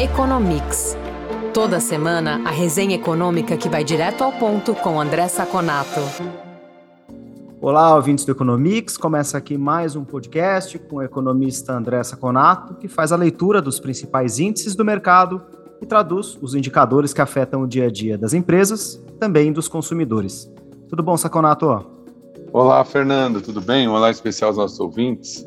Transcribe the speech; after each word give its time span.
Economics. 0.00 0.96
Toda 1.52 1.78
semana, 1.78 2.40
a 2.46 2.50
resenha 2.50 2.94
econômica 2.94 3.54
que 3.54 3.68
vai 3.68 3.84
direto 3.84 4.24
ao 4.24 4.32
ponto 4.32 4.74
com 4.74 4.98
André 4.98 5.28
Saconato. 5.28 6.00
Olá, 7.60 7.94
ouvintes 7.94 8.24
do 8.24 8.32
Economics. 8.32 8.96
Começa 8.96 9.36
aqui 9.36 9.58
mais 9.58 9.94
um 9.96 10.02
podcast 10.02 10.78
com 10.78 10.96
o 10.96 11.02
economista 11.02 11.74
André 11.74 12.02
Saconato, 12.02 12.76
que 12.76 12.88
faz 12.88 13.12
a 13.12 13.16
leitura 13.16 13.60
dos 13.60 13.78
principais 13.78 14.38
índices 14.38 14.74
do 14.74 14.86
mercado 14.86 15.42
e 15.82 15.84
traduz 15.84 16.38
os 16.40 16.54
indicadores 16.54 17.12
que 17.12 17.20
afetam 17.20 17.60
o 17.60 17.66
dia 17.66 17.88
a 17.88 17.90
dia 17.90 18.16
das 18.16 18.32
empresas, 18.32 18.98
também 19.18 19.52
dos 19.52 19.68
consumidores. 19.68 20.50
Tudo 20.88 21.02
bom, 21.02 21.14
Saconato? 21.18 21.84
Olá, 22.54 22.82
Fernando, 22.86 23.42
tudo 23.42 23.60
bem? 23.60 23.86
Um 23.86 23.92
olá 23.92 24.10
especial 24.10 24.48
aos 24.48 24.56
nossos 24.56 24.80
ouvintes. 24.80 25.46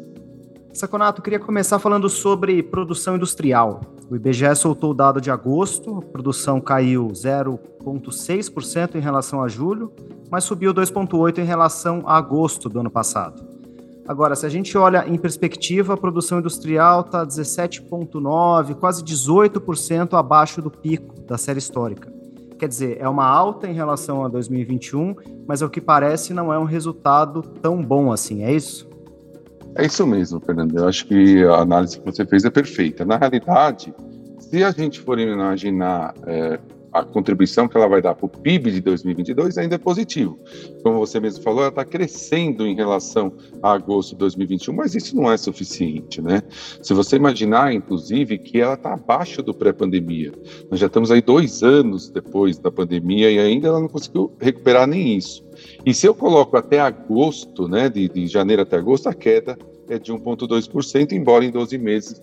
Saconato, 0.72 1.24
queria 1.24 1.40
começar 1.40 1.80
falando 1.80 2.08
sobre 2.08 2.62
produção 2.62 3.16
industrial. 3.16 3.82
O 4.10 4.16
IBGE 4.16 4.56
soltou 4.56 4.92
o 4.92 4.94
dado 4.94 5.20
de 5.22 5.32
agosto, 5.32 5.98
a 5.98 6.02
produção 6.02 6.60
caiu 6.60 7.08
0,6% 7.08 8.96
em 8.96 9.00
relação 9.00 9.42
a 9.42 9.48
julho, 9.48 9.92
mas 10.30 10.44
subiu 10.44 10.74
2,8% 10.74 11.40
em 11.40 11.46
relação 11.46 12.04
a 12.06 12.18
agosto 12.18 12.70
do 12.70 12.80
ano 12.80 12.90
passado. 12.90 13.54
Agora, 14.06 14.36
se 14.36 14.46
a 14.46 14.50
gente 14.50 14.78
olha 14.78 15.08
em 15.08 15.18
perspectiva, 15.18 15.94
a 15.94 15.98
produção 15.98 16.40
industrial 16.40 17.02
está 17.02 17.26
17,9%, 17.26 18.76
quase 18.76 19.02
18% 19.04 20.14
abaixo 20.18 20.62
do 20.62 20.70
pico 20.70 21.22
da 21.22 21.38
série 21.38 21.60
histórica. 21.60 22.12
Quer 22.60 22.68
dizer, 22.68 22.98
é 23.00 23.08
uma 23.08 23.26
alta 23.26 23.68
em 23.68 23.74
relação 23.74 24.26
a 24.26 24.28
2021, 24.28 25.16
mas 25.48 25.62
ao 25.62 25.70
que 25.70 25.80
parece 25.80 26.34
não 26.34 26.54
é 26.54 26.60
um 26.60 26.66
resultado 26.66 27.42
tão 27.42 27.82
bom 27.82 28.12
assim, 28.12 28.44
é 28.44 28.54
isso? 28.54 28.93
É 29.76 29.86
isso 29.86 30.06
mesmo, 30.06 30.40
Fernando. 30.40 30.78
Eu 30.78 30.88
acho 30.88 31.06
que 31.06 31.44
a 31.44 31.56
análise 31.62 32.00
que 32.00 32.06
você 32.06 32.26
fez 32.26 32.46
é 32.46 32.50
perfeita. 32.50 33.04
Na 33.04 33.18
realidade, 33.18 33.94
se 34.40 34.64
a 34.64 34.72
gente 34.72 35.00
for 35.00 35.20
imaginar 35.20 36.14
é, 36.28 36.60
a 36.94 37.04
contribuição 37.04 37.68
que 37.68 37.76
ela 37.76 37.88
vai 37.88 38.02
dar 38.02 38.14
para 38.14 38.26
o 38.26 38.30
PIB 38.30 38.72
de 38.72 38.82
2022 38.82 39.58
ainda 39.58 39.76
é 39.76 39.78
positivo. 39.78 40.38
Como 40.84 41.00
você 41.00 41.20
mesmo 41.20 41.44
falou, 41.44 41.62
ela 41.62 41.70
está 41.70 41.84
crescendo 41.84 42.68
em 42.68 42.76
relação 42.76 43.34
a 43.62 43.74
agosto 43.74 44.12
de 44.12 44.18
2021, 44.18 44.74
mas 44.76 44.94
isso 44.94 45.16
não 45.16 45.32
é 45.32 45.36
suficiente, 45.38 46.22
né? 46.22 46.44
Se 46.82 46.94
você 46.94 47.16
imaginar, 47.16 47.74
inclusive, 47.74 48.38
que 48.38 48.62
ela 48.62 48.76
está 48.76 48.94
abaixo 48.94 49.42
do 49.42 49.54
pré-pandemia, 49.54 50.32
nós 50.70 50.80
já 50.80 50.88
estamos 50.88 51.10
aí 51.10 51.22
dois 51.22 51.64
anos 51.64 52.10
depois 52.10 52.60
da 52.60 52.72
pandemia 52.72 53.32
e 53.32 53.40
ainda 53.40 53.70
ela 53.70 53.80
não 53.80 53.88
conseguiu 53.88 54.32
recuperar 54.40 54.88
nem 54.88 55.18
isso. 55.18 55.44
E 55.86 55.94
se 55.94 56.06
eu 56.06 56.14
coloco 56.14 56.56
até 56.58 56.80
agosto, 56.80 57.68
né, 57.68 57.90
de, 57.90 58.08
de 58.08 58.28
janeiro 58.28 58.62
até 58.62 58.78
agosto, 58.78 59.08
a 59.08 59.14
queda 59.14 59.58
é 59.94 60.00
de 60.00 60.12
1,2%, 60.12 61.12
embora 61.12 61.46
em 61.46 61.52
12 61.52 61.78
meses 61.78 62.22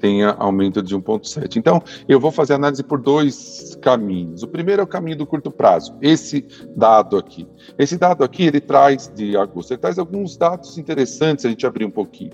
tenha 0.00 0.30
aumento 0.32 0.82
de 0.82 0.96
1,7%. 0.96 1.56
Então, 1.56 1.82
eu 2.08 2.18
vou 2.18 2.30
fazer 2.30 2.54
análise 2.54 2.82
por 2.82 3.00
dois 3.00 3.76
caminhos. 3.80 4.42
O 4.42 4.48
primeiro 4.48 4.80
é 4.80 4.84
o 4.84 4.86
caminho 4.88 5.16
do 5.16 5.26
curto 5.26 5.50
prazo, 5.50 5.96
esse 6.00 6.44
dado 6.76 7.16
aqui. 7.16 7.46
Esse 7.78 7.96
dado 7.96 8.24
aqui, 8.24 8.44
ele 8.44 8.60
traz 8.60 9.10
de 9.14 9.36
agosto, 9.36 9.72
ele 9.72 9.80
traz 9.80 9.98
alguns 9.98 10.36
dados 10.36 10.78
interessantes, 10.78 11.44
a 11.44 11.48
gente 11.48 11.66
abrir 11.66 11.84
um 11.84 11.90
pouquinho. 11.90 12.32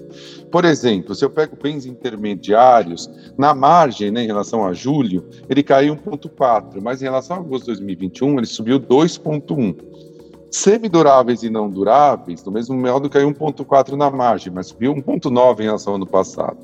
Por 0.50 0.64
exemplo, 0.64 1.14
se 1.14 1.24
eu 1.24 1.30
pego 1.30 1.56
bens 1.60 1.86
intermediários, 1.86 3.10
na 3.36 3.54
margem, 3.54 4.10
né, 4.10 4.22
em 4.22 4.26
relação 4.26 4.66
a 4.66 4.72
julho, 4.72 5.28
ele 5.48 5.62
caiu 5.62 5.96
1,4%, 5.96 6.80
mas 6.82 7.02
em 7.02 7.04
relação 7.04 7.36
a 7.36 7.40
agosto 7.40 7.64
de 7.64 7.72
2021, 7.72 8.38
ele 8.38 8.46
subiu 8.46 8.80
2,1%. 8.80 10.07
Semiduráveis 10.50 11.42
e 11.42 11.50
não 11.50 11.68
duráveis, 11.68 12.42
no 12.44 12.52
mesmo 12.52 12.76
modo, 12.76 13.10
caiu 13.10 13.30
1,4 13.30 13.92
na 13.92 14.10
margem, 14.10 14.52
mas 14.52 14.68
subiu 14.68 14.94
1,9 14.94 15.60
em 15.60 15.64
relação 15.64 15.92
ao 15.92 15.96
ano 15.96 16.06
passado. 16.06 16.58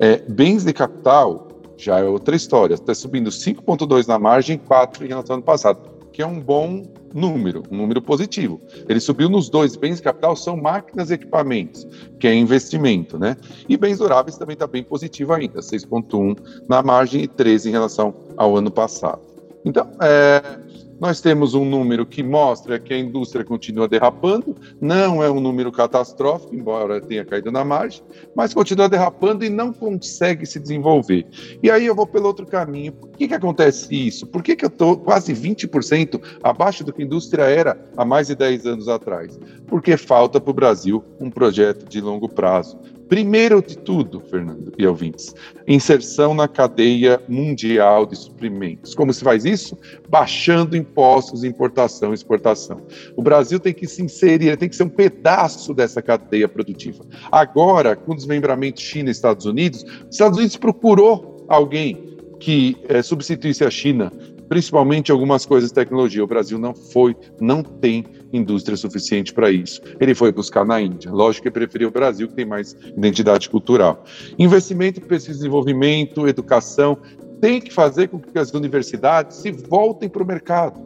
É, 0.00 0.18
bens 0.28 0.64
de 0.64 0.72
capital 0.72 1.48
já 1.76 1.98
é 2.00 2.04
outra 2.04 2.34
história, 2.34 2.74
está 2.74 2.94
subindo 2.94 3.30
5,2 3.30 4.06
na 4.06 4.18
margem, 4.18 4.58
4 4.58 5.04
em 5.04 5.08
relação 5.08 5.34
ao 5.34 5.36
ano 5.38 5.44
passado, 5.44 5.78
que 6.12 6.22
é 6.22 6.26
um 6.26 6.40
bom 6.40 6.82
número, 7.14 7.62
um 7.70 7.76
número 7.76 8.02
positivo. 8.02 8.60
Ele 8.88 9.00
subiu 9.00 9.28
nos 9.28 9.48
dois. 9.48 9.76
Bens 9.76 9.96
de 9.96 10.02
capital 10.02 10.34
são 10.34 10.56
máquinas 10.56 11.10
e 11.10 11.14
equipamentos, 11.14 11.86
que 12.18 12.26
é 12.26 12.34
investimento, 12.34 13.18
né? 13.18 13.36
E 13.68 13.76
bens 13.76 13.98
duráveis 13.98 14.36
também 14.36 14.54
está 14.54 14.66
bem 14.66 14.82
positivo 14.82 15.32
ainda, 15.32 15.60
6,1 15.60 16.36
na 16.68 16.82
margem 16.82 17.22
e 17.22 17.28
13 17.28 17.68
em 17.68 17.72
relação 17.72 18.14
ao 18.36 18.56
ano 18.56 18.70
passado. 18.70 19.20
Então, 19.64 19.90
é, 20.00 20.58
nós 21.00 21.20
temos 21.20 21.54
um 21.54 21.64
número 21.64 22.06
que 22.06 22.22
mostra 22.22 22.78
que 22.78 22.94
a 22.94 22.98
indústria 22.98 23.44
continua 23.44 23.88
derrapando, 23.88 24.56
não 24.80 25.22
é 25.22 25.30
um 25.30 25.40
número 25.40 25.70
catastrófico, 25.70 26.54
embora 26.54 27.00
tenha 27.00 27.24
caído 27.24 27.50
na 27.50 27.64
margem, 27.64 28.02
mas 28.34 28.54
continua 28.54 28.88
derrapando 28.88 29.44
e 29.44 29.50
não 29.50 29.72
consegue 29.72 30.46
se 30.46 30.58
desenvolver. 30.58 31.26
E 31.62 31.70
aí 31.70 31.86
eu 31.86 31.94
vou 31.94 32.06
pelo 32.06 32.26
outro 32.26 32.46
caminho. 32.46 32.92
Por 32.92 33.10
que, 33.10 33.28
que 33.28 33.34
acontece 33.34 33.94
isso? 33.94 34.26
Por 34.26 34.42
que, 34.42 34.56
que 34.56 34.64
eu 34.64 34.68
estou 34.68 34.96
quase 34.96 35.32
20% 35.34 36.20
abaixo 36.42 36.84
do 36.84 36.92
que 36.92 37.02
a 37.02 37.04
indústria 37.04 37.42
era 37.42 37.78
há 37.96 38.04
mais 38.04 38.28
de 38.28 38.34
10 38.34 38.66
anos 38.66 38.88
atrás? 38.88 39.38
Porque 39.66 39.96
falta 39.96 40.40
para 40.40 40.50
o 40.50 40.54
Brasil 40.54 41.04
um 41.20 41.30
projeto 41.30 41.88
de 41.88 42.00
longo 42.00 42.28
prazo 42.28 42.78
Primeiro 43.08 43.62
de 43.62 43.78
tudo, 43.78 44.18
Fernando 44.18 44.72
e 44.76 44.86
ouvintes, 44.86 45.32
inserção 45.66 46.34
na 46.34 46.48
cadeia 46.48 47.20
mundial 47.28 48.04
de 48.04 48.16
suprimentos. 48.16 48.94
Como 48.94 49.12
se 49.12 49.22
faz 49.22 49.44
isso? 49.44 49.78
Baixando 50.08 50.76
impostos 50.76 51.44
importação 51.44 52.10
e 52.10 52.14
exportação. 52.14 52.82
O 53.14 53.22
Brasil 53.22 53.60
tem 53.60 53.72
que 53.72 53.86
se 53.86 54.02
inserir, 54.02 54.56
tem 54.56 54.68
que 54.68 54.74
ser 54.74 54.82
um 54.82 54.88
pedaço 54.88 55.72
dessa 55.72 56.02
cadeia 56.02 56.48
produtiva. 56.48 57.04
Agora, 57.30 57.94
com 57.94 58.12
o 58.12 58.16
desmembramento 58.16 58.80
China 58.80 59.08
e 59.08 59.12
Estados 59.12 59.46
Unidos, 59.46 59.84
os 59.84 60.08
Estados 60.10 60.38
Unidos 60.38 60.56
procurou 60.56 61.44
alguém 61.48 62.16
que 62.40 62.76
é, 62.88 63.02
substituísse 63.02 63.64
a 63.64 63.70
China 63.70 64.12
principalmente 64.48 65.12
algumas 65.12 65.44
coisas 65.44 65.70
de 65.70 65.74
tecnologia. 65.74 66.22
O 66.22 66.26
Brasil 66.26 66.58
não 66.58 66.74
foi, 66.74 67.16
não 67.40 67.62
tem 67.62 68.04
indústria 68.32 68.76
suficiente 68.76 69.32
para 69.32 69.50
isso. 69.50 69.80
Ele 70.00 70.14
foi 70.14 70.32
buscar 70.32 70.64
na 70.64 70.80
Índia. 70.80 71.10
Lógico 71.10 71.44
que 71.44 71.50
preferiu 71.50 71.88
o 71.88 71.90
Brasil, 71.90 72.28
que 72.28 72.34
tem 72.34 72.46
mais 72.46 72.76
identidade 72.96 73.48
cultural. 73.48 74.04
Investimento 74.38 75.00
em 75.00 75.02
pesquisa 75.02 75.36
e 75.36 75.38
desenvolvimento, 75.38 76.26
educação, 76.26 76.98
tem 77.40 77.60
que 77.60 77.72
fazer 77.72 78.08
com 78.08 78.18
que 78.18 78.38
as 78.38 78.52
universidades 78.52 79.36
se 79.38 79.50
voltem 79.50 80.08
para 80.08 80.22
o 80.22 80.26
mercado. 80.26 80.80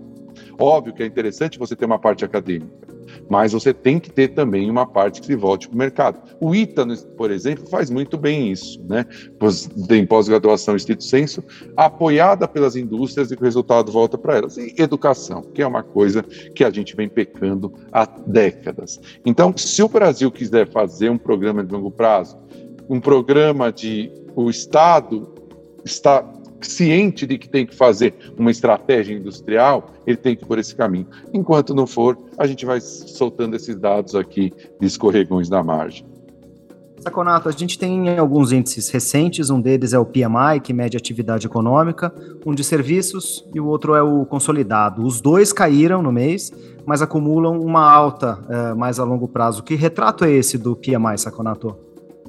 Óbvio 0.59 0.93
que 0.93 1.03
é 1.03 1.07
interessante 1.07 1.59
você 1.59 1.75
ter 1.75 1.85
uma 1.85 1.99
parte 1.99 2.25
acadêmica, 2.25 2.90
mas 3.29 3.53
você 3.53 3.73
tem 3.73 3.99
que 3.99 4.11
ter 4.11 4.29
também 4.29 4.71
uma 4.71 4.87
parte 4.87 5.21
que 5.21 5.27
se 5.27 5.37
volte 5.37 5.69
para 5.69 5.75
o 5.75 5.79
mercado. 5.79 6.21
O 6.41 6.55
ITA, 6.55 6.87
por 7.17 7.31
exemplo, 7.31 7.67
faz 7.67 7.91
muito 7.91 8.17
bem 8.17 8.51
isso, 8.51 8.81
né? 8.89 9.07
Tem 9.89 10.07
pós-graduação 10.07 10.77
estrito 10.77 11.05
senso, 11.05 11.43
apoiada 11.77 12.47
pelas 12.49 12.77
indústrias 12.77 13.31
e 13.31 13.37
que 13.37 13.43
o 13.43 13.45
resultado 13.45 13.93
volta 13.93 14.19
para 14.19 14.39
elas. 14.39 14.57
E 14.57 14.75
educação, 14.79 15.43
que 15.43 15.63
é 15.63 15.67
uma 15.67 15.83
coisa 15.83 16.23
que 16.23 16.65
a 16.65 16.71
gente 16.71 16.97
vem 16.97 17.09
pecando 17.09 17.73
há 17.93 18.07
décadas. 18.07 19.01
Então, 19.25 19.55
se 19.57 19.83
o 19.83 19.89
Brasil 19.89 20.31
quiser 20.31 20.69
fazer 20.71 21.11
um 21.11 21.19
programa 21.19 21.65
de 21.65 21.73
longo 21.73 21.91
prazo, 21.91 22.39
um 22.89 23.01
programa 23.01 23.73
de 23.73 24.11
o 24.35 24.51
Estado 24.51 25.33
está 25.85 26.25
ciente 26.67 27.27
de 27.27 27.39
que 27.39 27.49
tem 27.49 27.67
que 27.67 27.75
fazer 27.75 28.15
uma 28.39 28.51
estratégia 28.51 29.15
industrial, 29.15 29.91
ele 30.07 30.17
tem 30.17 30.37
que 30.37 30.45
ir 30.45 30.47
por 30.47 30.59
esse 30.59 30.75
caminho. 30.75 31.07
Enquanto 31.33 31.75
não 31.75 31.87
for, 31.87 32.19
a 32.39 32.47
gente 32.47 32.65
vai 32.67 32.81
soltando 32.81 33.57
esses 33.57 33.77
dados 33.77 34.15
aqui 34.15 34.53
de 34.81 34.87
escorregões 34.87 35.49
da 35.49 35.63
margem. 35.63 36.05
Saconato, 37.01 37.49
a 37.49 37.53
gente 37.53 37.79
tem 37.79 38.19
alguns 38.19 38.53
índices 38.53 38.91
recentes, 38.91 39.49
um 39.49 39.59
deles 39.59 39.95
é 39.95 39.99
o 39.99 40.05
PMI, 40.05 40.61
que 40.63 40.75
mede 40.75 40.99
atividade 40.99 41.47
econômica, 41.47 42.13
um 42.45 42.55
de 42.55 42.63
serviços 42.63 43.43
e 43.55 43.61
o 43.61 43.67
outro 43.67 43.95
é 43.95 44.03
o 44.03 44.27
consolidado. 44.27 45.03
Os 45.03 45.19
dois 45.19 45.51
caíram 45.51 46.03
no 46.03 46.13
mês, 46.13 46.53
mas 46.85 47.01
acumulam 47.01 47.59
uma 47.59 47.91
alta 47.91 48.39
uh, 48.39 48.77
mais 48.77 48.99
a 48.99 49.05
longo 49.05 49.27
prazo. 49.27 49.63
Que 49.63 49.75
retrato 49.75 50.27
é 50.27 50.31
esse 50.31 50.59
do 50.59 50.77
PMI, 50.77 51.17
Saconato? 51.17 51.75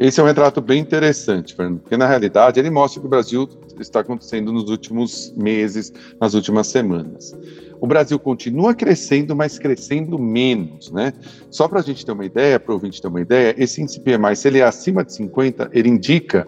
Esse 0.02 0.20
é 0.20 0.24
um 0.24 0.26
retrato 0.26 0.60
bem 0.62 0.80
interessante, 0.80 1.54
Fernando, 1.54 1.82
porque 1.82 1.96
na 1.96 2.08
realidade 2.08 2.60
ele 2.60 2.72
mostra 2.72 2.98
o 2.98 3.02
que 3.04 3.06
o 3.06 3.10
Brasil 3.10 3.48
está 3.80 4.00
acontecendo 4.00 4.52
nos 4.52 4.68
últimos 4.68 5.32
meses, 5.38 5.94
nas 6.20 6.34
últimas 6.34 6.66
semanas. 6.66 7.38
O 7.80 7.86
Brasil 7.86 8.18
continua 8.18 8.74
crescendo, 8.74 9.36
mas 9.36 9.60
crescendo 9.60 10.18
menos, 10.18 10.92
né? 10.92 11.14
Só 11.52 11.68
para 11.68 11.82
a 11.82 11.84
gente 11.84 12.04
ter 12.04 12.14
uma 12.14 12.26
ideia, 12.26 12.60
para 12.60 12.72
o 12.72 12.74
ouvinte 12.74 13.00
ter 13.00 13.10
uma 13.10 13.22
ideia, 13.22 13.54
esse 13.56 13.80
índice 13.80 14.00
PMI, 14.00 14.36
se 14.36 14.48
ele 14.48 14.58
é 14.58 14.64
acima 14.64 15.06
de 15.06 15.14
50, 15.14 15.70
ele 15.72 15.90
indica 15.90 16.48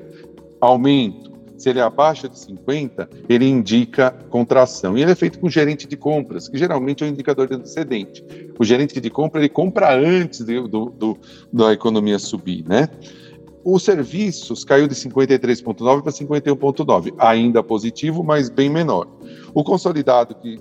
aumento. 0.60 1.32
Se 1.56 1.70
ele 1.70 1.78
é 1.78 1.84
abaixo 1.84 2.28
de 2.28 2.40
50, 2.40 3.08
ele 3.30 3.48
indica 3.48 4.10
contração. 4.32 4.98
E 4.98 5.04
ele 5.04 5.12
é 5.12 5.16
feito 5.16 5.38
com 5.38 5.48
gerente 5.48 5.88
de 5.88 5.96
compras, 5.96 6.50
que 6.50 6.58
geralmente 6.58 7.04
é 7.04 7.08
um 7.08 7.10
indicador 7.12 7.48
de 7.48 7.54
antecedente. 7.54 8.26
O 8.58 8.64
gerente 8.64 9.00
de 9.00 9.10
compra, 9.12 9.40
ele 9.40 9.50
compra 9.50 9.96
antes 9.96 10.40
do, 10.40 10.68
do, 10.68 10.86
do 10.90 11.18
da 11.54 11.72
economia 11.72 12.18
subir, 12.18 12.68
né? 12.68 12.90
Os 13.66 13.84
serviços 13.84 14.66
caiu 14.66 14.88
de 14.88 14.96
53,9 14.96 16.02
para 16.02 16.12
51,9, 16.12 17.14
ainda 17.18 17.64
positivo, 17.64 18.22
mas 18.22 18.50
bem 18.50 18.70
menor. 18.70 19.08
O 19.54 19.64
consolidado, 19.64 20.36
que, 20.36 20.60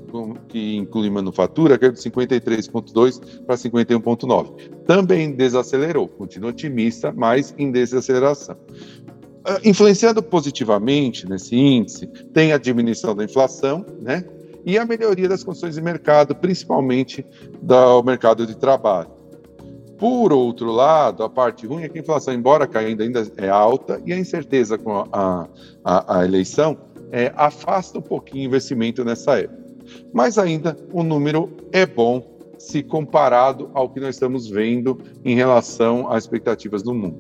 que 0.49 0.77
inclui 0.77 1.11
manufatura, 1.11 1.77
caiu 1.77 1.93
de 1.93 1.99
53,2 1.99 3.45
para 3.45 3.57
51,9. 3.57 4.71
Também 4.87 5.33
desacelerou, 5.33 6.07
continua 6.07 6.51
otimista, 6.51 7.13
mas 7.13 7.53
em 7.59 7.73
desaceleração. 7.73 8.57
ah, 9.45 9.59
influenciando 9.65 10.23
positivamente 10.23 11.29
nesse 11.29 11.57
índice, 11.57 12.07
tem 12.33 12.53
a 12.53 12.59
diminuição 12.59 13.17
da 13.17 13.25
inflação, 13.25 13.85
né? 14.01 14.25
E 14.65 14.79
a 14.79 14.85
melhoria 14.85 15.29
das 15.29 15.43
condições 15.43 15.75
de 15.75 15.83
mercado, 15.83 16.37
principalmente 16.37 17.27
do 17.61 18.01
mercado 18.05 18.47
de 18.47 18.57
trabalho. 18.57 19.22
Por 20.03 20.33
outro 20.33 20.73
lado, 20.73 21.23
a 21.23 21.31
parte 21.31 21.65
ruim 21.65 21.85
é 21.85 21.89
que 21.89 21.97
a 21.97 22.03
inflação, 22.03 22.35
embora 22.35 22.67
caindo, 22.67 23.05
ainda 23.05 23.25
é 23.37 23.49
alta 23.49 24.03
e 24.05 24.13
a 24.13 24.19
incerteza 24.19 24.77
com 24.77 25.07
a, 25.13 25.47
a, 25.85 26.19
a 26.19 26.25
eleição 26.25 26.77
é, 27.13 27.33
afasta 27.37 28.01
um 28.01 28.03
pouquinho 28.03 28.43
o 28.43 28.47
investimento 28.47 29.05
nessa 29.05 29.39
época. 29.39 29.63
Mas 30.13 30.39
ainda 30.39 30.77
o 30.93 31.05
número 31.05 31.51
é 31.71 31.87
bom 31.87 32.37
se 32.59 32.83
comparado 32.83 33.71
ao 33.73 33.89
que 33.89 34.01
nós 34.01 34.17
estamos 34.17 34.49
vendo 34.49 34.99
em 35.25 35.37
relação 35.37 36.11
às 36.11 36.25
expectativas 36.25 36.83
do 36.83 36.93
mundo. 36.93 37.19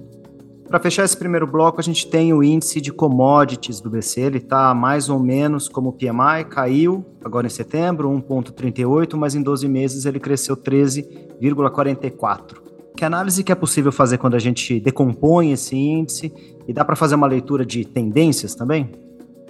Para 0.66 0.80
fechar 0.80 1.04
esse 1.04 1.16
primeiro 1.16 1.46
bloco, 1.46 1.78
a 1.78 1.84
gente 1.84 2.08
tem 2.08 2.34
o 2.34 2.42
índice 2.42 2.80
de 2.80 2.92
commodities 2.92 3.80
do 3.80 3.90
BC, 3.90 4.22
ele 4.22 4.38
está 4.38 4.74
mais 4.74 5.08
ou 5.08 5.20
menos 5.20 5.68
como 5.68 5.90
o 5.90 5.92
PMI, 5.92 6.46
caiu 6.50 7.06
agora 7.24 7.46
em 7.46 7.50
setembro, 7.50 8.10
1,38, 8.10 9.14
mas 9.14 9.36
em 9.36 9.42
12 9.42 9.68
meses 9.68 10.04
ele 10.04 10.18
cresceu 10.18 10.56
13,44. 10.56 12.71
Que 13.02 13.06
análise 13.06 13.42
que 13.42 13.50
é 13.50 13.54
possível 13.56 13.90
fazer 13.90 14.16
quando 14.16 14.36
a 14.36 14.38
gente 14.38 14.78
decompõe 14.78 15.50
esse 15.50 15.74
índice 15.74 16.32
e 16.68 16.72
dá 16.72 16.84
para 16.84 16.94
fazer 16.94 17.16
uma 17.16 17.26
leitura 17.26 17.66
de 17.66 17.84
tendências 17.84 18.54
também? 18.54 18.92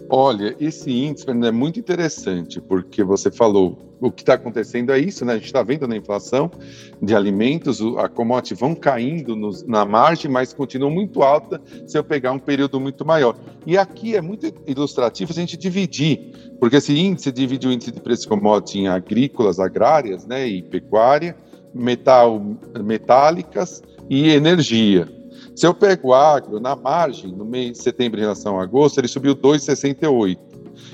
Olha, 0.09 0.57
esse 0.59 0.91
índice 0.91 1.27
é 1.29 1.51
muito 1.51 1.79
interessante, 1.79 2.63
porque 2.63 3.05
você 3.05 3.31
falou, 3.31 3.77
o 4.01 4.11
que 4.11 4.23
está 4.23 4.35
acontecendo 4.35 4.91
é 4.91 4.99
isso, 4.99 5.23
né? 5.27 5.35
A 5.35 5.37
gente 5.37 5.45
está 5.45 5.63
vendo 5.63 5.87
na 5.87 5.95
inflação 5.95 6.51
de 7.03 7.15
alimentos, 7.15 7.83
a 7.99 8.09
commodity 8.09 8.55
vão 8.55 8.75
caindo 8.75 9.37
nos, 9.37 9.63
na 9.65 9.85
margem, 9.85 10.31
mas 10.31 10.55
continua 10.55 10.89
muito 10.89 11.23
alta 11.23 11.61
se 11.87 11.99
eu 11.99 12.03
pegar 12.03 12.33
um 12.33 12.39
período 12.39 12.81
muito 12.81 13.05
maior. 13.05 13.37
E 13.67 13.77
aqui 13.77 14.17
é 14.17 14.23
muito 14.23 14.51
ilustrativo 14.67 15.31
a 15.31 15.35
gente 15.35 15.59
dividir, 15.59 16.55
porque 16.59 16.77
esse 16.77 16.99
índice 16.99 17.31
divide 17.31 17.69
o 17.69 17.71
índice 17.71 17.93
de 17.93 18.01
preço 18.01 18.23
de 18.23 18.29
commodity 18.29 18.79
em 18.79 18.89
agrícolas, 18.89 19.61
agrárias, 19.61 20.25
né, 20.27 20.49
e 20.49 20.63
pecuária, 20.63 21.37
metal, 21.75 22.41
metálicas 22.83 23.83
e 24.09 24.31
energia. 24.31 25.09
Se 25.55 25.67
eu 25.67 25.75
pego 25.75 26.15
agro, 26.15 26.59
na 26.59 26.75
margem, 26.75 27.31
no 27.31 27.45
mês 27.45 27.73
de 27.73 27.79
setembro 27.79 28.19
em 28.19 28.23
relação 28.23 28.59
a 28.59 28.63
agosto, 28.63 28.99
ele 28.99 29.09
subiu 29.09 29.37
2,68. 29.37 30.39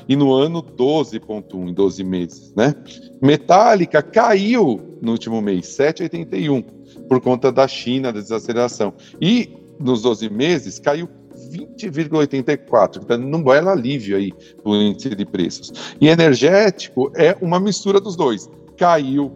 E 0.08 0.16
no 0.16 0.32
ano, 0.32 0.62
12,1 0.62 1.69
em 1.69 1.72
12 1.72 2.02
meses, 2.02 2.52
né? 2.56 2.75
Metálica 3.22 4.02
caiu 4.02 4.98
no 5.00 5.12
último 5.12 5.40
mês, 5.40 5.66
7,81, 5.66 6.64
por 7.08 7.20
conta 7.20 7.52
da 7.52 7.69
China, 7.69 8.12
da 8.12 8.20
desaceleração. 8.20 8.92
E 9.20 9.56
nos 9.78 10.02
12 10.02 10.28
meses, 10.30 10.78
caiu 10.80 11.08
20,84, 11.52 13.00
então 13.02 13.16
não 13.16 13.52
é 13.52 13.60
alívio 13.60 14.16
aí 14.16 14.32
o 14.64 14.75
índice 14.75 15.14
de 15.14 15.25
preços. 15.25 15.72
E 16.00 16.08
energético 16.08 17.12
é 17.14 17.36
uma 17.40 17.60
mistura 17.60 18.00
dos 18.00 18.16
dois. 18.16 18.50
Caiu 18.76 19.32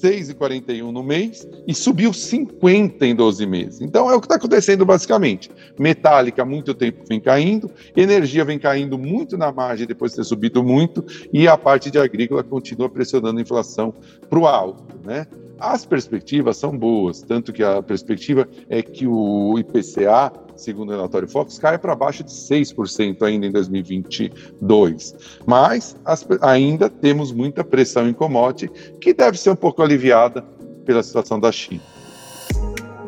6,41 0.00 0.90
no 0.90 1.02
mês 1.02 1.46
e 1.66 1.74
subiu 1.74 2.12
50 2.12 3.06
em 3.06 3.14
12 3.14 3.46
meses. 3.46 3.80
Então 3.80 4.10
é 4.10 4.14
o 4.14 4.20
que 4.20 4.26
está 4.26 4.36
acontecendo 4.36 4.84
basicamente. 4.84 5.50
Metálica, 5.78 6.44
muito 6.44 6.74
tempo 6.74 7.04
vem 7.08 7.20
caindo, 7.20 7.70
energia 7.96 8.44
vem 8.44 8.58
caindo 8.58 8.98
muito 8.98 9.36
na 9.36 9.52
margem 9.52 9.86
depois 9.86 10.12
de 10.12 10.18
ter 10.18 10.24
subido 10.24 10.62
muito, 10.62 11.04
e 11.32 11.46
a 11.46 11.56
parte 11.56 11.90
de 11.90 11.98
agrícola 11.98 12.42
continua 12.42 12.88
pressionando 12.88 13.38
a 13.38 13.42
inflação 13.42 13.94
para 14.28 14.38
o 14.38 14.46
alto. 14.46 14.84
Né? 15.04 15.26
As 15.58 15.84
perspectivas 15.84 16.56
são 16.56 16.76
boas, 16.76 17.22
tanto 17.22 17.52
que 17.52 17.62
a 17.62 17.82
perspectiva 17.82 18.48
é 18.68 18.82
que 18.82 19.06
o 19.06 19.58
IPCA 19.58 20.32
segundo 20.58 20.90
o 20.90 20.92
relatório 20.92 21.28
Fox, 21.28 21.58
cai 21.58 21.78
para 21.78 21.94
baixo 21.94 22.22
de 22.22 22.30
6% 22.30 23.22
ainda 23.22 23.46
em 23.46 23.52
2022. 23.52 25.14
Mas 25.46 25.96
as, 26.04 26.26
ainda 26.42 26.90
temos 26.90 27.32
muita 27.32 27.64
pressão 27.64 28.08
em 28.08 28.12
commodity, 28.12 28.68
que 29.00 29.14
deve 29.14 29.38
ser 29.38 29.50
um 29.50 29.56
pouco 29.56 29.82
aliviada 29.82 30.42
pela 30.84 31.02
situação 31.02 31.38
da 31.38 31.52
China. 31.52 31.80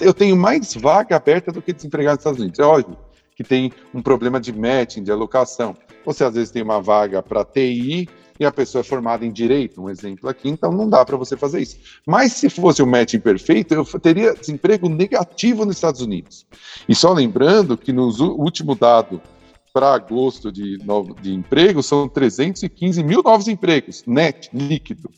Eu 0.00 0.14
tenho 0.14 0.36
mais 0.36 0.74
vaga 0.74 1.16
aberta 1.16 1.50
do 1.50 1.60
que 1.60 1.72
desempregados 1.72 2.24
nos 2.24 2.32
Estados 2.32 2.40
Unidos. 2.40 2.58
É 2.60 2.64
óbvio 2.64 2.96
que 3.34 3.44
tem 3.44 3.72
um 3.94 4.02
problema 4.02 4.40
de 4.40 4.52
matching, 4.52 5.02
de 5.02 5.12
alocação. 5.12 5.76
Você 6.04 6.24
às 6.24 6.34
vezes 6.34 6.50
tem 6.50 6.62
uma 6.62 6.80
vaga 6.80 7.22
para 7.22 7.44
TI 7.44 8.08
e 8.40 8.44
a 8.44 8.52
pessoa 8.52 8.80
é 8.80 8.84
formada 8.84 9.26
em 9.26 9.32
direito, 9.32 9.82
um 9.82 9.90
exemplo 9.90 10.28
aqui, 10.28 10.48
então 10.48 10.70
não 10.70 10.88
dá 10.88 11.04
para 11.04 11.16
você 11.16 11.36
fazer 11.36 11.60
isso. 11.60 11.76
Mas 12.06 12.32
se 12.34 12.48
fosse 12.48 12.82
um 12.82 12.86
matching 12.86 13.18
perfeito, 13.18 13.74
eu 13.74 13.84
teria 14.00 14.34
desemprego 14.34 14.88
negativo 14.88 15.64
nos 15.64 15.76
Estados 15.76 16.00
Unidos. 16.00 16.46
E 16.88 16.94
só 16.94 17.12
lembrando 17.12 17.76
que 17.76 17.92
no 17.92 18.08
último 18.36 18.76
dado 18.76 19.20
para 19.78 19.94
agosto 19.94 20.50
de, 20.50 20.76
novo, 20.84 21.14
de 21.22 21.32
emprego 21.32 21.84
são 21.84 22.08
315 22.08 23.00
mil 23.04 23.22
novos 23.22 23.46
empregos, 23.46 24.02
net, 24.08 24.50
líquido 24.52 25.08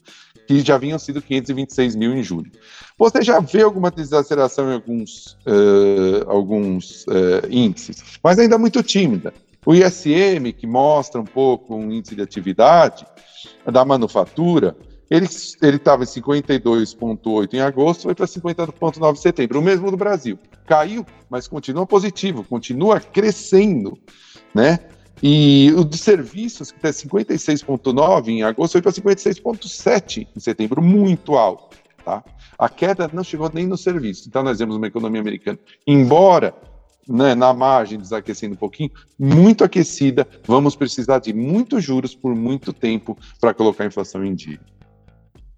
que 0.46 0.60
já 0.60 0.76
vinham 0.76 0.98
sido 0.98 1.22
526 1.22 1.96
mil 1.96 2.14
em 2.14 2.22
julho. 2.22 2.52
Você 2.98 3.22
já 3.22 3.40
vê 3.40 3.62
alguma 3.62 3.90
desaceleração 3.90 4.70
em 4.70 4.74
alguns, 4.74 5.38
uh, 5.46 6.28
alguns 6.28 7.06
uh, 7.06 7.46
índices, 7.48 8.02
mas 8.22 8.38
ainda 8.38 8.58
muito 8.58 8.82
tímida. 8.82 9.32
O 9.64 9.74
ISM, 9.74 10.52
que 10.52 10.66
mostra 10.66 11.18
um 11.18 11.24
pouco 11.24 11.74
um 11.74 11.90
índice 11.90 12.14
de 12.14 12.20
atividade 12.20 13.06
da 13.64 13.82
manufatura, 13.82 14.76
ele 15.10 15.26
estava 15.26 16.04
em 16.04 16.06
52,8 16.06 17.54
em 17.54 17.60
agosto, 17.60 18.02
foi 18.02 18.14
para 18.14 18.26
50,9 18.26 19.12
em 19.12 19.16
setembro, 19.16 19.58
o 19.58 19.62
mesmo 19.62 19.90
do 19.90 19.96
Brasil. 19.96 20.38
Caiu, 20.66 21.04
mas 21.28 21.48
continua 21.48 21.84
positivo, 21.84 22.44
continua 22.44 23.00
crescendo, 23.00 23.98
né? 24.54 24.78
E 25.22 25.74
o 25.76 25.84
de 25.84 25.98
serviços, 25.98 26.70
que 26.70 26.78
está 26.78 26.90
56,9 26.90 28.28
em 28.28 28.42
agosto, 28.42 28.72
foi 28.72 28.82
para 28.82 28.92
56,7 28.92 30.28
em 30.34 30.40
setembro, 30.40 30.80
muito 30.80 31.36
alto. 31.36 31.76
Tá? 32.04 32.24
A 32.58 32.68
queda 32.68 33.10
não 33.12 33.22
chegou 33.22 33.50
nem 33.52 33.66
no 33.66 33.76
serviço. 33.76 34.28
Então, 34.28 34.42
nós 34.42 34.58
vemos 34.58 34.76
uma 34.76 34.86
economia 34.86 35.20
americana, 35.20 35.58
embora 35.86 36.54
né, 37.06 37.34
na 37.34 37.52
margem 37.52 37.98
desaquecendo 37.98 38.54
um 38.54 38.58
pouquinho, 38.58 38.90
muito 39.18 39.64
aquecida, 39.64 40.26
vamos 40.46 40.76
precisar 40.76 41.18
de 41.18 41.34
muitos 41.34 41.84
juros 41.84 42.14
por 42.14 42.34
muito 42.34 42.72
tempo 42.72 43.18
para 43.40 43.52
colocar 43.52 43.84
a 43.84 43.88
inflação 43.88 44.24
em 44.24 44.34
dia. 44.34 44.60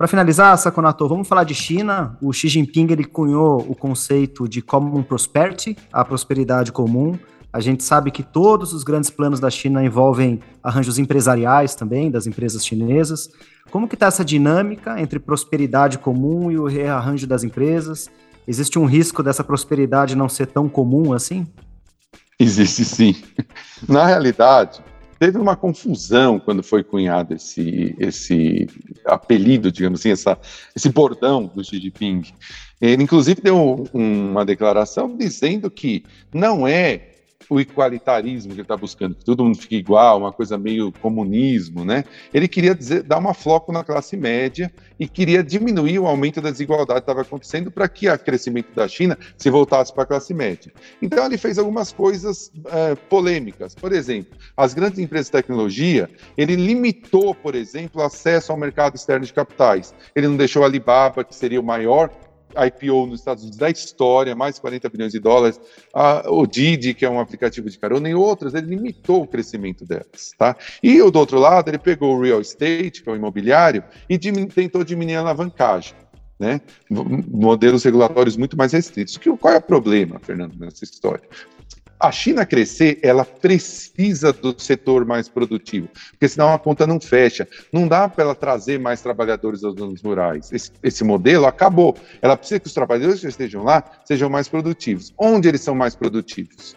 Para 0.03 0.09
finalizar, 0.09 0.59
Sakonato, 0.59 1.07
vamos 1.07 1.29
falar 1.29 1.45
de 1.45 1.55
China. 1.55 2.19
O 2.21 2.33
Xi 2.33 2.49
Jinping 2.49 2.89
ele 2.91 3.05
cunhou 3.05 3.65
o 3.69 3.73
conceito 3.73 4.49
de 4.49 4.61
Common 4.61 5.01
Prosperity, 5.05 5.77
a 5.93 6.05
prosperidade 6.05 6.73
comum. 6.73 7.17
A 7.53 7.61
gente 7.61 7.85
sabe 7.85 8.11
que 8.11 8.25
todos 8.25 8.73
os 8.73 8.83
grandes 8.83 9.11
planos 9.11 9.39
da 9.39 9.49
China 9.49 9.85
envolvem 9.85 10.41
arranjos 10.61 10.99
empresariais 10.99 11.77
também, 11.77 12.11
das 12.11 12.27
empresas 12.27 12.67
chinesas. 12.67 13.31
Como 13.71 13.87
que 13.87 13.95
está 13.95 14.07
essa 14.07 14.25
dinâmica 14.25 15.01
entre 15.01 15.21
prosperidade 15.21 15.99
comum 15.99 16.51
e 16.51 16.59
o 16.59 16.67
rearranjo 16.67 17.29
das 17.29 17.45
empresas? 17.45 18.11
Existe 18.45 18.81
um 18.81 18.87
risco 18.87 19.23
dessa 19.23 19.45
prosperidade 19.45 20.17
não 20.17 20.29
ser 20.29 20.49
tão 20.49 20.69
comum 20.69 21.13
assim? 21.13 21.47
Existe 22.41 22.85
sim. 22.85 23.15
Na 23.89 24.05
realidade, 24.05 24.83
teve 25.17 25.39
uma 25.39 25.55
confusão 25.55 26.41
quando 26.41 26.61
foi 26.61 26.83
cunhado 26.83 27.35
esse, 27.35 27.95
esse 28.01 28.67
apelido, 29.05 29.71
digamos 29.71 30.01
assim, 30.01 30.11
essa, 30.11 30.39
esse 30.75 30.89
bordão 30.89 31.51
do 31.55 31.65
Xi 31.65 31.81
Jinping. 31.81 32.23
Ele, 32.81 33.03
inclusive, 33.03 33.41
deu 33.41 33.89
uma 33.93 34.45
declaração 34.45 35.17
dizendo 35.17 35.71
que 35.71 36.05
não 36.35 36.67
é 36.67 37.12
o 37.53 37.61
igualitarismo 37.61 38.53
que 38.53 38.55
ele 38.55 38.63
está 38.63 38.77
buscando, 38.77 39.15
que 39.15 39.25
todo 39.25 39.45
mundo 39.45 39.59
fique 39.59 39.77
igual, 39.77 40.19
uma 40.19 40.33
coisa 40.33 40.57
meio 40.57 40.91
comunismo, 40.91 41.85
né? 41.85 42.03
Ele 42.33 42.49
queria 42.49 42.75
dizer, 42.75 43.03
dar 43.03 43.19
uma 43.19 43.35
foco 43.35 43.71
na 43.71 43.85
classe 43.85 44.17
média 44.17 44.73
e 44.99 45.07
queria 45.07 45.43
diminuir 45.43 45.99
o 45.99 46.07
aumento 46.07 46.41
da 46.41 46.51
desigualdade 46.51 47.01
que 47.01 47.03
estava 47.03 47.21
acontecendo 47.21 47.71
para 47.71 47.87
que 47.89 48.09
o 48.09 48.19
crescimento 48.19 48.75
da 48.75 48.89
China 48.89 49.19
se 49.37 49.51
voltasse 49.51 49.93
para 49.93 50.05
a 50.05 50.07
classe 50.07 50.33
média. 50.33 50.73
Então 51.03 51.27
ele 51.27 51.37
fez 51.37 51.59
algumas 51.59 51.93
coisas 51.93 52.51
é, 52.67 52.95
polêmicas. 52.95 53.75
Por 53.75 53.93
exemplo, 53.93 54.35
as 54.57 54.73
grandes 54.73 54.99
empresas 54.99 55.27
de 55.27 55.33
tecnologia, 55.33 56.09
ele 56.39 56.57
limitou, 56.57 57.35
por 57.35 57.55
exemplo, 57.55 58.01
o 58.01 58.05
acesso 58.05 58.51
ao 58.51 58.57
mercado 58.57 58.97
externo 58.97 59.27
de 59.27 59.33
capitais. 59.33 59.95
Ele 60.17 60.27
não 60.27 60.37
deixou 60.39 60.63
a 60.63 60.67
Alibaba, 60.67 61.23
que 61.23 61.35
seria 61.35 61.61
o 61.61 61.65
maior 61.65 62.11
IPO 62.57 63.07
nos 63.07 63.21
Estados 63.21 63.43
Unidos 63.43 63.59
da 63.59 63.71
história, 63.71 64.35
mais 64.35 64.57
de 64.57 64.61
40 64.61 64.89
bilhões 64.89 65.13
de 65.13 65.19
dólares, 65.19 65.61
a, 65.95 66.31
o 66.31 66.47
Didi, 66.47 66.95
que 66.95 67.05
é 67.05 67.11
um 67.11 67.21
aplicativo 67.21 67.69
de 67.69 67.79
carona, 67.79 68.09
e 68.09 68.15
outras, 68.15 68.55
ele 68.55 68.67
limitou 68.67 69.23
o 69.23 69.27
crescimento 69.27 69.85
delas, 69.85 70.33
tá? 70.39 70.57
E 70.83 70.99
do 70.99 71.19
outro 71.19 71.39
lado, 71.39 71.69
ele 71.69 71.79
pegou 71.79 72.17
o 72.17 72.23
real 72.23 72.41
estate, 72.41 73.03
que 73.03 73.09
é 73.09 73.13
o 73.13 73.17
imobiliário, 73.17 73.85
e 74.09 74.19
tentou 74.19 74.85
diminuir 74.85 75.17
a 75.17 75.21
alavancagem. 75.21 75.95
Né? 76.39 76.61
Modelos 76.91 77.85
regulatórios 77.85 78.37
muito 78.37 78.57
mais 78.57 78.73
restritos. 78.73 79.17
Que, 79.17 79.31
qual 79.37 79.55
é 79.55 79.59
o 79.59 79.63
problema, 79.63 80.19
Fernando, 80.19 80.59
nessa 80.59 80.83
história? 80.83 81.23
A 82.03 82.11
China 82.11 82.45
crescer, 82.45 82.99
ela 83.01 83.25
precisa 83.25 84.33
do 84.33 84.53
setor 84.61 85.05
mais 85.07 85.29
produtivo, 85.29 85.89
porque 86.11 86.29
senão 86.29 86.53
a 86.53 86.59
conta 86.59 86.85
não 86.85 87.01
fecha. 87.01 87.47
Não 87.73 87.87
dá 87.87 88.09
para 88.09 88.25
ela 88.25 88.35
trazer 88.35 88.81
mais 88.81 89.01
trabalhadores 89.01 89.63
aos 89.63 89.77
zonas 89.79 90.03
rurais. 90.03 90.53
Esse, 90.53 90.73
esse, 90.83 91.05
modelo 91.05 91.47
acabou. 91.47 91.97
Ela 92.21 92.37
precisa 92.37 92.59
que 92.59 92.67
os 92.67 92.75
trabalhadores 92.75 93.21
que 93.21 93.29
estejam 93.29 93.63
lá 93.63 93.85
sejam 94.05 94.29
mais 94.29 94.49
produtivos. 94.49 95.15
Onde 95.17 95.49
eles 95.49 95.61
são 95.61 95.77
mais 95.77 95.95
produtivos? 95.95 96.75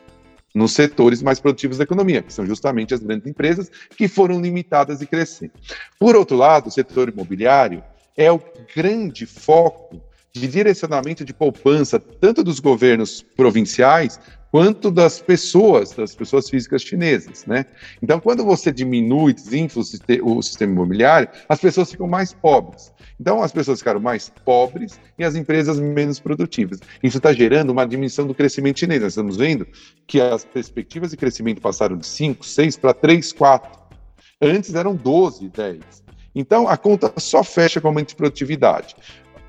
Nos 0.53 0.74
setores 0.74 1.24
mais 1.24 1.39
produtivos 1.39 1.79
da 1.79 1.84
economia, 1.86 2.22
que 2.22 2.32
são 2.32 2.46
justamente 2.46 2.94
as 2.94 3.00
grandes 3.00 3.25
empresas 3.25 3.70
que 3.98 4.08
foram 4.08 4.39
limitadas 4.39 5.01
e 5.01 5.08
crescer. 5.08 5.51
Por 6.00 6.15
outro 6.15 6.38
lado, 6.38 6.67
o 6.67 6.72
setor 6.72 7.10
imobiliário 7.10 7.84
é 8.15 8.32
o 8.32 8.39
grande 8.75 9.25
foco 9.25 10.00
de 10.32 10.48
direcionamento 10.48 11.24
de 11.24 11.34
poupança, 11.34 11.98
tanto 11.98 12.44
dos 12.44 12.60
governos 12.60 13.22
provinciais 13.36 14.20
quanto 14.55 14.89
das 14.89 15.19
pessoas, 15.19 15.91
das 15.91 16.15
pessoas 16.15 16.50
físicas 16.50 16.81
chinesas, 16.81 17.45
né? 17.45 17.65
Então, 18.01 18.21
quando 18.21 18.45
você 18.45 18.71
diminui, 18.71 19.33
desinfla 19.33 19.83
o 20.24 20.41
sistema 20.41 20.71
imobiliário, 20.71 21.27
as 21.50 21.59
pessoas 21.59 21.91
ficam 21.91 22.07
mais 22.07 22.31
pobres. 22.31 22.89
Então, 23.19 23.43
as 23.43 23.51
pessoas 23.51 23.79
ficaram 23.79 24.00
mais 24.00 24.31
pobres 24.45 24.97
e 25.19 25.25
as 25.25 25.35
empresas 25.35 25.77
menos 25.77 26.21
produtivas. 26.21 26.79
Isso 27.03 27.17
está 27.17 27.33
gerando 27.33 27.71
uma 27.71 27.85
diminuição 27.85 28.25
do 28.25 28.33
crescimento 28.33 28.79
chinês. 28.79 29.01
Nós 29.01 29.12
estamos 29.12 29.35
vendo 29.35 29.67
que 30.07 30.21
as 30.21 30.45
perspectivas 30.45 31.12
de 31.12 31.17
crescimento 31.17 31.59
passaram 31.59 31.97
de 31.97 32.07
5, 32.07 32.45
6 32.45 32.77
para 32.77 32.93
3, 32.93 33.33
4. 33.33 33.77
Antes 34.41 34.74
eram 34.74 34.95
12, 34.95 35.50
10. 35.50 35.79
Então, 36.33 36.65
a 36.65 36.77
conta 36.77 37.12
só 37.17 37.43
fecha 37.43 37.81
com 37.81 37.89
aumento 37.89 38.07
de 38.07 38.15
produtividade. 38.15 38.95